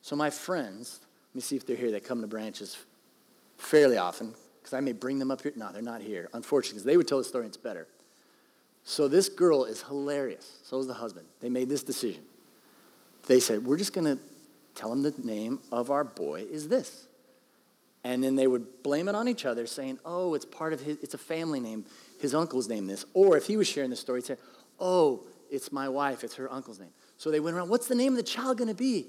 [0.02, 1.90] So my friends, let me see if they're here.
[1.90, 2.76] They come to branches
[3.56, 5.52] fairly often because I may bring them up here.
[5.56, 7.86] No, they're not here, unfortunately, because they would tell the story and it's better.
[8.82, 10.58] So this girl is hilarious.
[10.62, 11.26] So is the husband.
[11.40, 12.22] They made this decision.
[13.26, 14.22] They said, we're just going to
[14.74, 17.06] tell him the name of our boy is this.
[18.04, 20.96] And then they would blame it on each other, saying, oh, it's part of his,
[21.02, 21.84] it's a family name.
[22.18, 23.04] His uncle's name this.
[23.12, 24.36] Or if he was sharing the story, he'd say,
[24.80, 26.92] oh, it's my wife, it's her uncle's name.
[27.18, 29.08] So they went around, what's the name of the child going to be?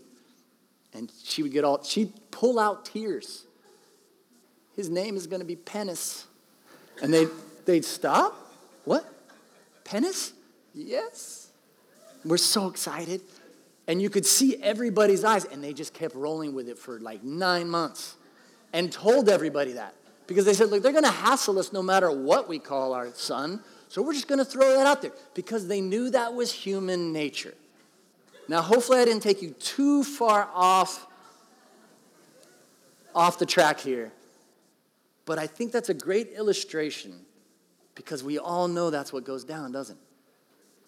[0.94, 3.46] And she would get all, she'd pull out tears.
[4.76, 6.26] His name is going to be Penis.
[7.02, 7.30] And they'd,
[7.66, 8.36] they'd stop.
[8.84, 9.06] What?
[9.84, 10.34] Penis?
[10.74, 11.50] Yes.
[12.24, 13.22] We're so excited.
[13.88, 17.24] And you could see everybody's eyes, and they just kept rolling with it for like
[17.24, 18.16] nine months
[18.74, 19.94] and told everybody that.
[20.28, 23.14] Because they said, look, they're going to hassle us no matter what we call our
[23.14, 23.62] son.
[23.90, 27.14] So we're just going to throw that out there because they knew that was human
[27.14, 27.54] nature.
[28.48, 31.08] Now, hopefully, I didn't take you too far off,
[33.14, 34.12] off the track here.
[35.26, 37.26] But I think that's a great illustration
[37.96, 40.02] because we all know that's what goes down, doesn't it?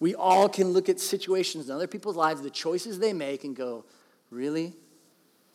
[0.00, 3.56] We all can look at situations in other people's lives, the choices they make, and
[3.56, 3.84] go,
[4.30, 4.74] Really?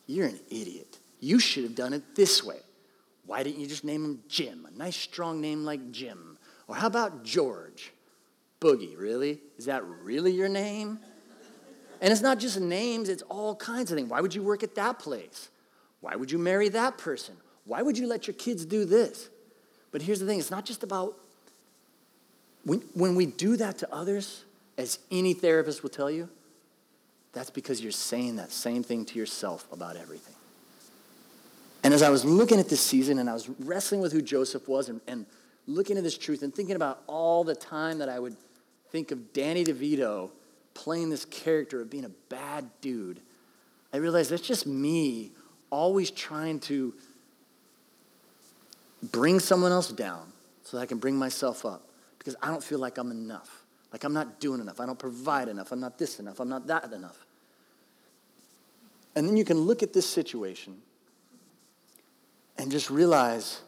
[0.06, 0.98] You're an idiot.
[1.20, 2.58] You should have done it this way.
[3.24, 4.66] Why didn't you just name him Jim?
[4.66, 6.36] A nice, strong name like Jim.
[6.68, 7.92] Or how about George?
[8.60, 9.40] Boogie, really?
[9.56, 10.98] Is that really your name?
[12.00, 14.10] And it's not just names, it's all kinds of things.
[14.10, 15.48] Why would you work at that place?
[16.00, 17.36] Why would you marry that person?
[17.66, 19.28] Why would you let your kids do this?
[19.90, 21.16] But here's the thing it's not just about
[22.64, 24.44] when, when we do that to others,
[24.76, 26.28] as any therapist will tell you,
[27.32, 30.34] that's because you're saying that same thing to yourself about everything.
[31.82, 34.66] And as I was looking at this season and I was wrestling with who Joseph
[34.68, 35.26] was and, and
[35.66, 38.36] looking at this truth and thinking about all the time that I would
[38.90, 40.30] think of Danny DeVito
[40.72, 43.20] playing this character of being a bad dude,
[43.92, 45.32] I realized that's just me
[45.70, 46.94] always trying to
[49.10, 50.32] bring someone else down
[50.64, 51.88] so that I can bring myself up
[52.18, 53.64] because I don't feel like I'm enough.
[53.92, 54.80] Like I'm not doing enough.
[54.80, 55.72] I don't provide enough.
[55.72, 56.40] I'm not this enough.
[56.40, 57.24] I'm not that enough.
[59.14, 60.78] And then you can look at this situation
[62.58, 63.60] and just realize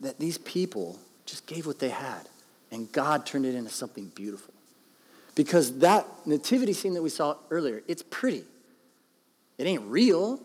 [0.00, 2.28] that these people just gave what they had
[2.70, 4.52] and God turned it into something beautiful.
[5.34, 8.44] Because that nativity scene that we saw earlier, it's pretty.
[9.58, 10.40] It ain't real,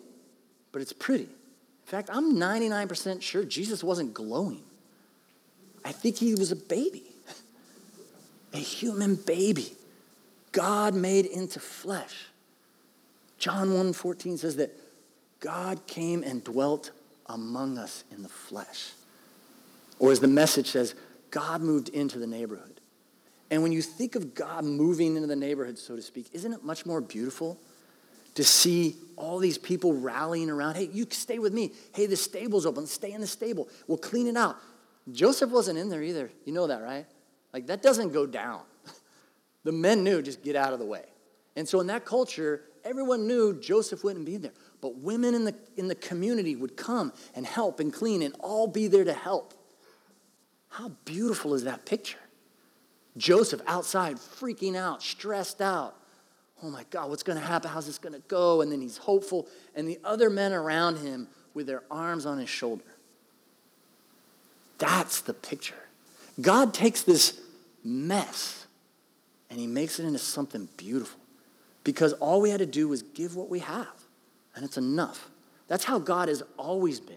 [0.72, 1.28] but it's pretty.
[1.89, 4.62] In fact, I'm 99% sure Jesus wasn't glowing.
[5.84, 7.02] I think he was a baby,
[8.54, 9.73] a human baby,
[10.52, 12.28] God made into flesh.
[13.39, 14.69] John 1:14 says that
[15.39, 16.91] God came and dwelt
[17.25, 18.91] among us in the flesh.
[19.97, 20.93] Or as the message says,
[21.32, 22.82] God moved into the neighborhood.
[23.49, 26.63] And when you think of God moving into the neighborhood, so to speak, isn't it
[26.63, 27.58] much more beautiful
[28.39, 30.75] to see all these people rallying around?
[30.75, 31.73] Hey, you stay with me.
[31.93, 32.88] Hey, the stable's open.
[32.88, 33.67] Stay in the stable.
[33.86, 34.56] We'll clean it out.
[35.12, 36.32] Joseph wasn't in there either.
[36.45, 37.06] You know that, right?
[37.54, 38.62] Like, that doesn't go down.
[39.65, 41.04] the men knew, just get out of the way.
[41.58, 44.54] And so, in that culture, everyone knew Joseph wouldn't be there.
[44.80, 48.67] But women in the, in the community would come and help and clean and all
[48.67, 49.54] be there to help.
[50.69, 52.19] How beautiful is that picture?
[53.17, 55.98] Joseph outside, freaking out, stressed out.
[56.62, 57.69] Oh my God, what's going to happen?
[57.69, 58.62] How's this going to go?
[58.62, 59.48] And then he's hopeful.
[59.76, 62.84] And the other men around him with their arms on his shoulder.
[64.78, 65.76] That's the picture.
[66.41, 67.39] God takes this
[67.84, 68.67] mess
[69.50, 71.19] and he makes it into something beautiful
[71.84, 73.88] because all we had to do was give what we have
[74.56, 75.30] and it's enough.
[75.67, 77.15] That's how God has always been.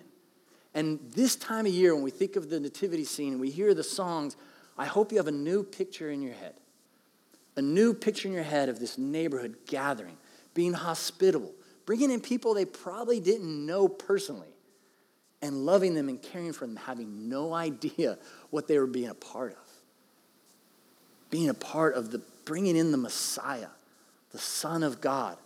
[0.74, 3.74] And this time of year, when we think of the nativity scene and we hear
[3.74, 4.37] the songs,
[4.78, 6.55] I hope you have a new picture in your head.
[7.56, 10.16] A new picture in your head of this neighborhood gathering,
[10.54, 11.52] being hospitable,
[11.84, 14.48] bringing in people they probably didn't know personally
[15.42, 18.18] and loving them and caring for them, having no idea
[18.50, 19.58] what they were being a part of.
[21.30, 23.68] Being a part of the bringing in the Messiah,
[24.32, 25.36] the Son of God,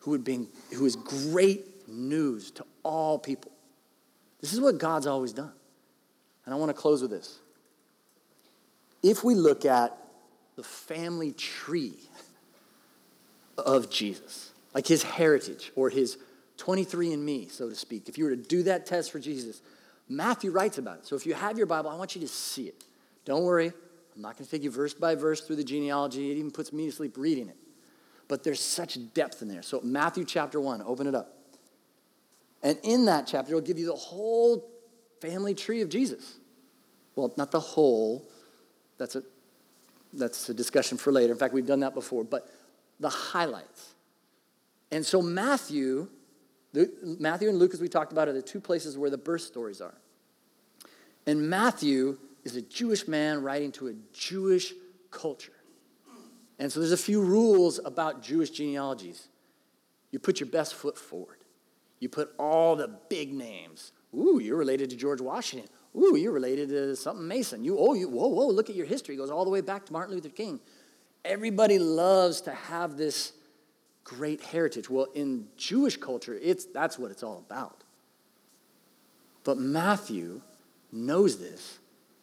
[0.00, 3.52] who would be who is great news to all people.
[4.40, 5.52] This is what God's always done.
[6.44, 7.38] And I want to close with this.
[9.02, 9.96] If we look at
[10.60, 11.96] the family tree
[13.56, 16.18] of Jesus, like his heritage or his
[16.58, 19.62] 23andMe, so to speak, if you were to do that test for Jesus,
[20.06, 21.06] Matthew writes about it.
[21.06, 22.84] So if you have your Bible, I want you to see it.
[23.24, 23.72] Don't worry,
[24.14, 26.30] I'm not going to take you verse by verse through the genealogy.
[26.30, 27.56] It even puts me to sleep reading it.
[28.28, 29.62] but there's such depth in there.
[29.62, 31.38] So, Matthew chapter 1, open it up.
[32.62, 34.70] And in that chapter, it'll give you the whole
[35.22, 36.34] family tree of Jesus.
[37.16, 38.28] Well, not the whole,
[38.98, 39.22] that's a,
[40.12, 41.32] that's a discussion for later.
[41.32, 42.48] In fact, we've done that before, but
[42.98, 43.94] the highlights.
[44.90, 46.08] And so, Matthew,
[47.02, 49.80] Matthew and Luke, as we talked about, are the two places where the birth stories
[49.80, 49.94] are.
[51.26, 54.72] And Matthew is a Jewish man writing to a Jewish
[55.10, 55.52] culture.
[56.58, 59.28] And so there's a few rules about Jewish genealogies.
[60.10, 61.38] You put your best foot forward.
[62.00, 63.92] You put all the big names.
[64.14, 65.70] Ooh, you're related to George Washington.
[65.96, 67.64] Ooh, you're related to something Mason.
[67.64, 69.16] You, oh, you, whoa, whoa, look at your history.
[69.16, 70.60] It goes all the way back to Martin Luther King.
[71.24, 73.32] Everybody loves to have this
[74.04, 74.88] great heritage.
[74.88, 77.82] Well, in Jewish culture, it's, that's what it's all about.
[79.44, 80.42] But Matthew
[80.92, 81.78] knows this,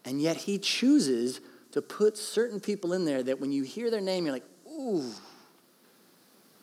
[0.06, 4.01] and yet he chooses to put certain people in there that when you hear their
[4.01, 5.12] name, you're like, ooh,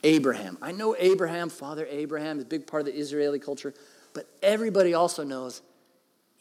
[0.02, 0.58] Abraham.
[0.60, 3.74] I know Abraham, Father Abraham, is a big part of the Israeli culture,
[4.12, 5.62] but everybody also knows,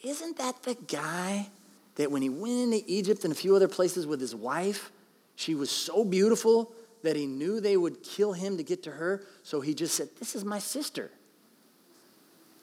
[0.03, 1.47] isn't that the guy
[1.95, 4.91] that when he went into Egypt and a few other places with his wife,
[5.35, 6.71] she was so beautiful
[7.03, 10.09] that he knew they would kill him to get to her, so he just said,
[10.19, 11.11] This is my sister.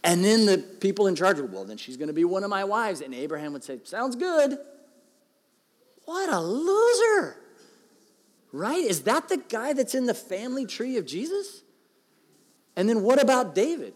[0.03, 2.49] And then the people in charge would, well, then she's going to be one of
[2.49, 3.03] my wives.
[3.03, 4.59] And Abraham would say, Sounds good.
[6.07, 7.37] What a loser.
[8.53, 8.83] Right?
[8.83, 11.63] Is that the guy that's in the family tree of Jesus?
[12.77, 13.95] And then what about David?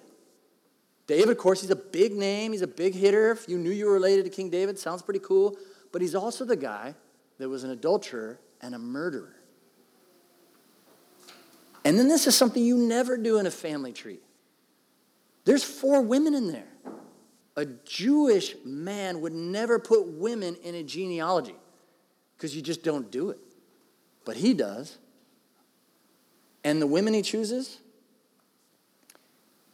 [1.07, 3.31] David, of course, he's a big name, he's a big hitter.
[3.33, 5.57] If you knew you were related to King David, sounds pretty cool.
[5.93, 6.95] But he's also the guy
[7.39, 9.37] that was an adulterer and a murderer.
[11.85, 14.21] And then this is something you never do in a family tree.
[15.45, 16.69] There's four women in there.
[17.57, 21.55] A Jewish man would never put women in a genealogy
[22.37, 23.39] because you just don't do it.
[24.25, 24.99] But he does.
[26.65, 27.79] And the women he chooses,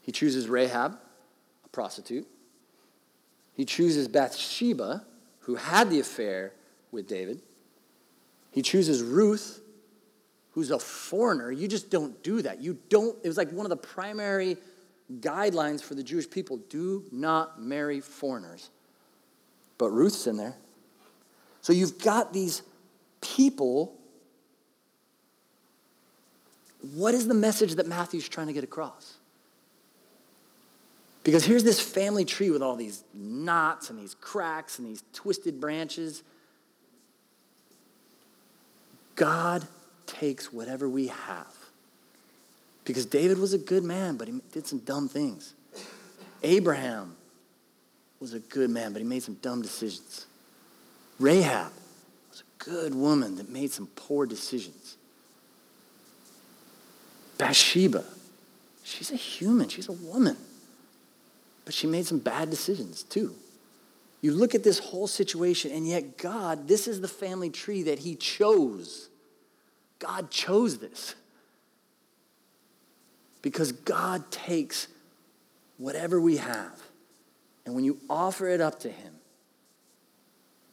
[0.01, 0.99] he chooses Rahab,
[1.73, 2.27] prostitute.
[3.55, 5.05] He chooses Bathsheba,
[5.41, 6.53] who had the affair
[6.93, 7.41] with David.
[8.51, 9.61] He chooses Ruth,
[10.53, 11.51] who's a foreigner.
[11.51, 12.61] You just don't do that.
[12.61, 14.57] You don't, it was like one of the primary
[15.21, 18.71] guidelines for the Jewish people do not marry foreigners.
[19.79, 20.57] But Ruth's in there.
[21.63, 22.63] So you've got these
[23.21, 24.01] people
[26.95, 29.15] what is the message that Matthew's trying to get across?
[31.31, 35.61] Because here's this family tree with all these knots and these cracks and these twisted
[35.61, 36.25] branches.
[39.15, 39.65] God
[40.07, 41.55] takes whatever we have.
[42.85, 45.55] Because David was a good man, but he did some dumb things.
[46.43, 47.15] Abraham
[48.19, 50.27] was a good man, but he made some dumb decisions.
[51.21, 51.71] Rahab
[52.29, 54.97] was a good woman that made some poor decisions.
[57.39, 58.05] Bathsheba,
[58.83, 60.37] she's a human, she's a woman.
[61.71, 63.33] But she made some bad decisions too.
[64.23, 68.01] You look at this whole situation, and yet God, this is the family tree that
[68.01, 69.09] He chose.
[70.01, 71.15] God chose this.
[73.41, 74.89] Because God takes
[75.79, 76.77] whatever we have,
[77.65, 79.15] and when you offer it up to Him,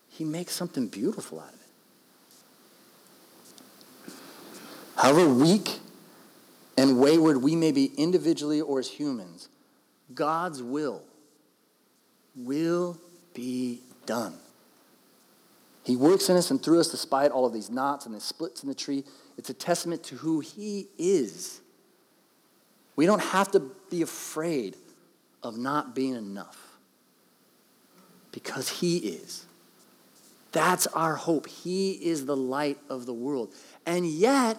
[0.10, 1.60] He makes something beautiful out of
[4.08, 4.14] it.
[4.96, 5.78] However weak
[6.76, 9.50] and wayward we may be individually or as humans,
[10.14, 11.04] God's will
[12.36, 12.98] will
[13.34, 14.34] be done.
[15.84, 18.62] He works in us and through us despite all of these knots and the splits
[18.62, 19.04] in the tree.
[19.38, 21.62] It's a testament to who He is.
[22.96, 24.76] We don't have to be afraid
[25.44, 26.58] of not being enough
[28.32, 29.46] because He is.
[30.52, 31.48] That's our hope.
[31.48, 33.54] He is the light of the world.
[33.86, 34.58] And yet,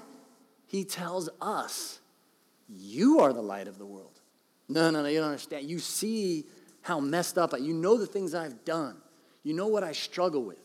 [0.66, 1.98] He tells us
[2.68, 4.17] you are the light of the world.
[4.68, 5.68] No, no, no, you don't understand.
[5.68, 6.44] You see
[6.82, 8.96] how messed up I You know the things I've done.
[9.42, 10.58] You know what I struggle with.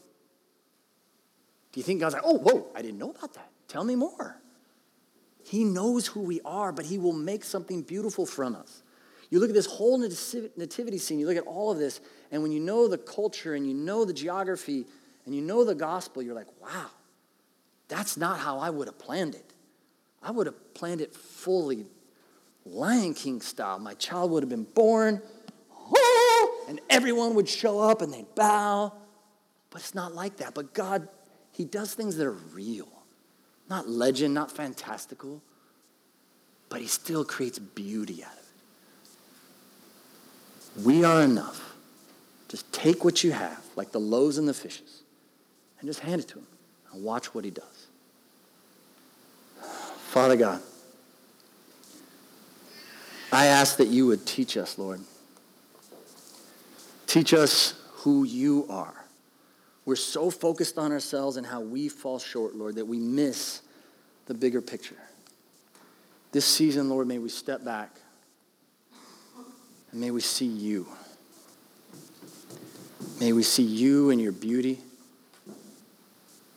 [1.72, 3.50] Do you think God's like, oh, whoa, I didn't know about that?
[3.68, 4.40] Tell me more.
[5.44, 8.84] He knows who we are, but He will make something beautiful from us.
[9.30, 12.00] You look at this whole nativity scene, you look at all of this,
[12.32, 14.86] and when you know the culture and you know the geography
[15.26, 16.88] and you know the gospel, you're like, wow,
[17.88, 19.54] that's not how I would have planned it.
[20.22, 21.86] I would have planned it fully
[22.66, 23.80] Lion King style.
[23.80, 25.22] My child would have been born,
[26.68, 28.94] and everyone would show up and they'd bow.
[29.70, 30.54] But it's not like that.
[30.54, 31.08] But God,
[31.52, 32.88] He does things that are real,
[33.70, 35.42] not legend, not fantastical,
[36.70, 38.40] but He still creates beauty out of
[40.78, 40.86] it.
[40.86, 41.76] We are enough.
[42.48, 45.02] Just take what you have, like the loaves and the fishes,
[45.80, 46.48] and just hand it to Him
[46.92, 47.88] and watch what He does.
[50.10, 50.62] Father God,
[53.34, 55.02] I ask that you would teach us, Lord.
[57.08, 58.94] Teach us who you are.
[59.86, 63.62] We're so focused on ourselves and how we fall short, Lord, that we miss
[64.28, 64.98] the bigger picture.
[66.32, 67.90] This season, Lord, may we step back
[69.92, 70.88] and may we see you.
[73.20, 74.80] May we see you in your beauty.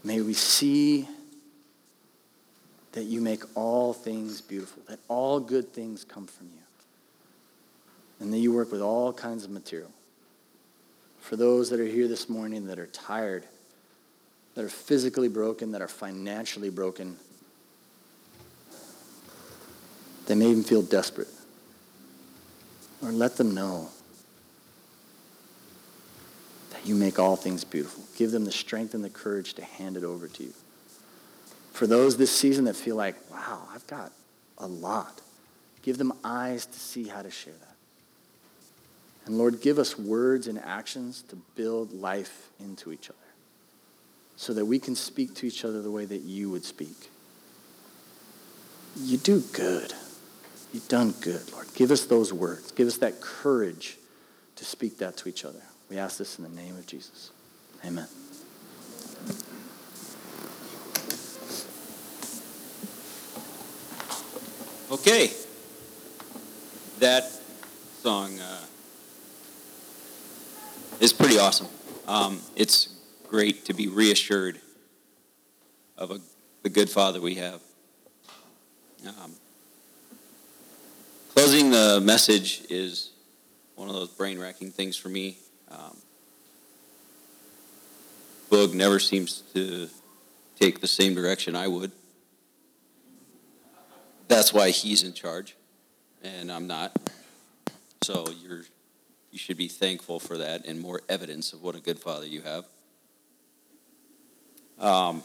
[0.05, 1.09] May we see
[2.93, 6.63] that you make all things beautiful, that all good things come from you,
[8.21, 9.91] and that you work with all kinds of material.
[11.21, 13.45] For those that are here this morning that are tired,
[14.55, 17.17] that are physically broken, that are financially broken,
[20.27, 21.29] they may even feel desperate.
[23.03, 23.91] Or let them know
[26.71, 28.05] that you make all things beautiful.
[28.17, 30.53] Give them the strength and the courage to hand it over to you.
[31.73, 34.13] For those this season that feel like, wow, I've got
[34.57, 35.21] a lot,
[35.83, 37.76] give them eyes to see how to share that.
[39.27, 43.19] And Lord, give us words and actions to build life into each other
[44.37, 47.11] so that we can speak to each other the way that you would speak.
[48.97, 49.93] You do good.
[50.73, 51.67] You've done good, Lord.
[51.75, 52.71] Give us those words.
[52.71, 53.97] Give us that courage
[54.57, 55.63] to speak that to each other.
[55.91, 57.31] We ask this in the name of Jesus.
[57.85, 58.07] Amen.
[64.91, 65.33] Okay.
[67.01, 67.31] That
[68.03, 68.56] song uh,
[71.01, 71.69] is pretty awesome.
[72.07, 72.95] Um, it's
[73.29, 74.61] great to be reassured
[75.97, 76.21] of a,
[76.63, 77.61] the good Father we have.
[79.07, 79.35] Um,
[81.35, 83.11] closing the message is
[83.75, 85.39] one of those brain wrecking things for me.
[85.71, 85.97] Um,
[88.51, 89.89] Boog never seems to
[90.59, 91.93] take the same direction I would
[94.29, 95.57] that's why he's in charge,
[96.23, 96.97] and I'm not.
[98.03, 98.63] So you're
[99.31, 102.43] you should be thankful for that and more evidence of what a good father you
[102.43, 102.67] have.
[104.79, 105.23] Um,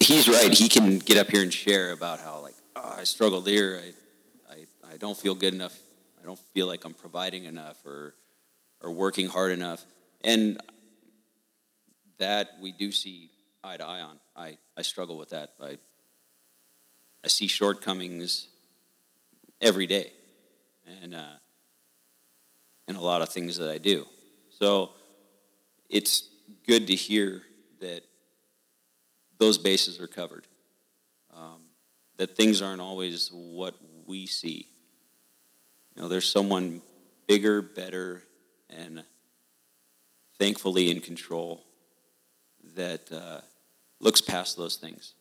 [0.00, 0.52] he's right.
[0.52, 3.80] He can get up here and share about how like oh, I struggled here.
[4.50, 5.78] I, I I don't feel good enough.
[6.22, 8.14] I don't feel like I'm providing enough or
[8.82, 9.84] or working hard enough.
[10.22, 10.60] And
[12.18, 13.30] that we do see
[13.62, 14.18] eye to eye on.
[14.34, 15.50] I, I struggle with that.
[15.62, 15.78] I,
[17.24, 18.48] I see shortcomings
[19.60, 20.12] every day
[21.02, 21.36] and, uh,
[22.88, 24.06] and a lot of things that I do.
[24.50, 24.90] So
[25.88, 26.28] it's
[26.66, 27.42] good to hear
[27.80, 28.02] that
[29.38, 30.46] those bases are covered,
[31.34, 31.62] um,
[32.16, 33.74] that things aren't always what
[34.06, 34.66] we see.
[35.94, 36.80] You know, there's someone
[37.26, 38.22] bigger, better,
[38.70, 39.02] and
[40.38, 41.64] thankfully in control
[42.74, 43.40] that uh,
[44.00, 45.14] looks past those things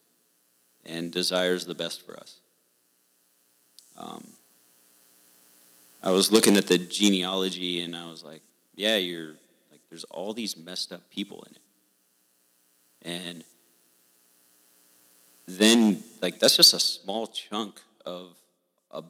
[0.86, 2.40] and desires the best for us.
[3.98, 4.26] Um,
[6.04, 8.42] I was looking at the genealogy and I was like,
[8.76, 9.34] yeah, you're
[9.72, 11.62] like, there's all these messed up people in it.
[13.02, 13.44] And
[15.48, 18.36] then, like, that's just a small chunk of
[18.92, 19.04] a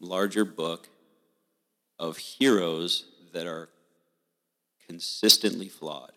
[0.00, 0.88] larger book
[1.98, 3.68] of heroes that are
[4.86, 6.12] consistently flawed.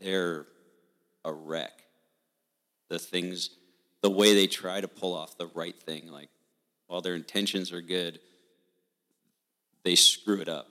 [0.00, 0.46] They're
[1.24, 1.72] a wreck.
[2.88, 3.50] The things,
[4.00, 6.28] the way they try to pull off the right thing, like
[6.90, 8.18] while their intentions are good,
[9.84, 10.66] they screw it up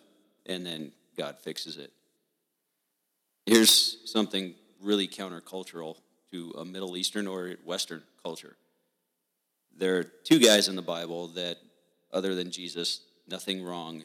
[0.45, 1.93] and then God fixes it.
[3.45, 5.95] Here's something really countercultural
[6.33, 8.57] to a Middle Eastern or Western culture.
[9.77, 11.55] There are two guys in the Bible that,
[12.11, 14.03] other than Jesus, nothing wrong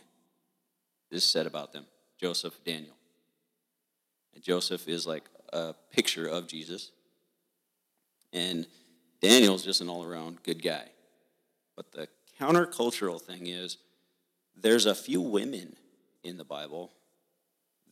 [1.11, 1.85] is said about them
[2.21, 2.95] Joseph, Daniel.
[4.35, 6.93] And Joseph is like a picture of Jesus.
[8.33, 8.69] And
[9.21, 10.91] Daniel's just an all around good guy.
[11.77, 12.09] But the
[12.41, 13.79] countercultural thing is
[14.57, 15.77] there's a few women
[16.22, 16.93] in the Bible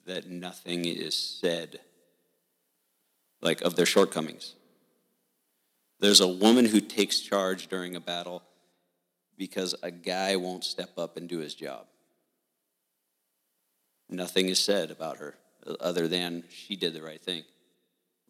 [0.07, 1.81] that nothing is said
[3.41, 4.55] like of their shortcomings.
[6.01, 8.43] There's a woman who takes charge during a battle
[9.37, 11.87] because a guy won't step up and do his job.
[14.09, 15.37] Nothing is said about her
[15.81, 17.45] other than she did the right thing.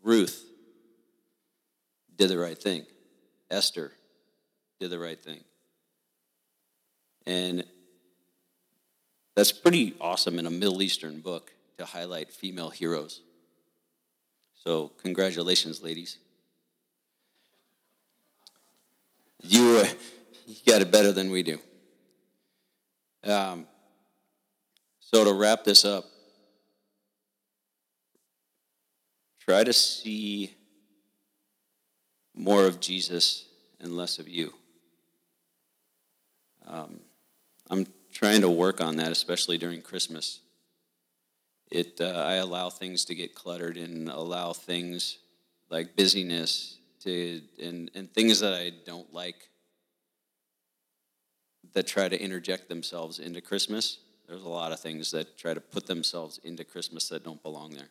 [0.02, 0.44] Ruth
[2.16, 2.84] did the right thing.
[3.50, 3.92] Esther
[4.82, 5.38] did the right thing.
[7.24, 7.64] And
[9.36, 13.20] that's pretty awesome in a Middle Eastern book to highlight female heroes.
[14.64, 16.18] So, congratulations, ladies.
[19.40, 19.88] You, uh,
[20.48, 21.60] you got it better than we do.
[23.22, 23.68] Um,
[24.98, 26.06] so, to wrap this up,
[29.46, 30.56] try to see
[32.34, 33.44] more of Jesus
[33.78, 34.52] and less of you.
[36.66, 37.00] Um,
[37.70, 40.40] I'm trying to work on that, especially during Christmas.
[41.70, 45.18] It, uh, I allow things to get cluttered and allow things
[45.70, 49.48] like busyness to, and, and things that I don't like
[51.72, 53.98] that try to interject themselves into Christmas.
[54.28, 57.70] There's a lot of things that try to put themselves into Christmas that don't belong
[57.70, 57.88] there.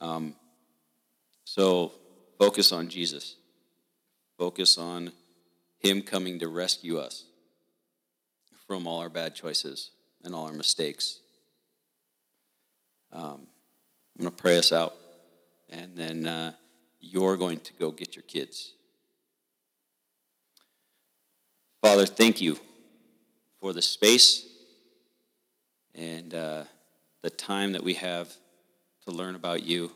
[0.00, 0.34] Um,
[1.44, 1.92] so
[2.38, 3.36] focus on Jesus.
[4.36, 5.12] Focus on
[5.78, 7.24] Him coming to rescue us
[8.70, 9.90] from all our bad choices
[10.22, 11.18] and all our mistakes.
[13.12, 13.48] Um,
[14.16, 14.94] I'm going to pray us out,
[15.68, 16.52] and then uh,
[17.00, 18.74] you're going to go get your kids.
[21.82, 22.60] Father, thank you
[23.60, 24.46] for the space
[25.96, 26.62] and uh,
[27.22, 28.32] the time that we have
[29.04, 29.90] to learn about you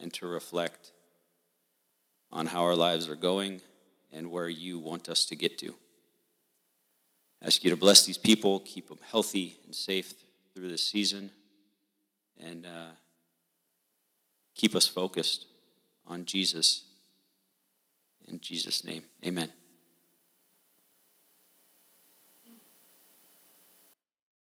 [0.00, 0.92] and to reflect
[2.30, 3.60] on how our lives are going
[4.10, 5.74] and where you want us to get to.
[7.42, 10.14] I ask you to bless these people, keep them healthy and safe
[10.54, 11.30] through this season,
[12.40, 12.92] and uh,
[14.54, 15.46] keep us focused
[16.06, 16.84] on Jesus.
[18.28, 19.50] In Jesus' name, amen.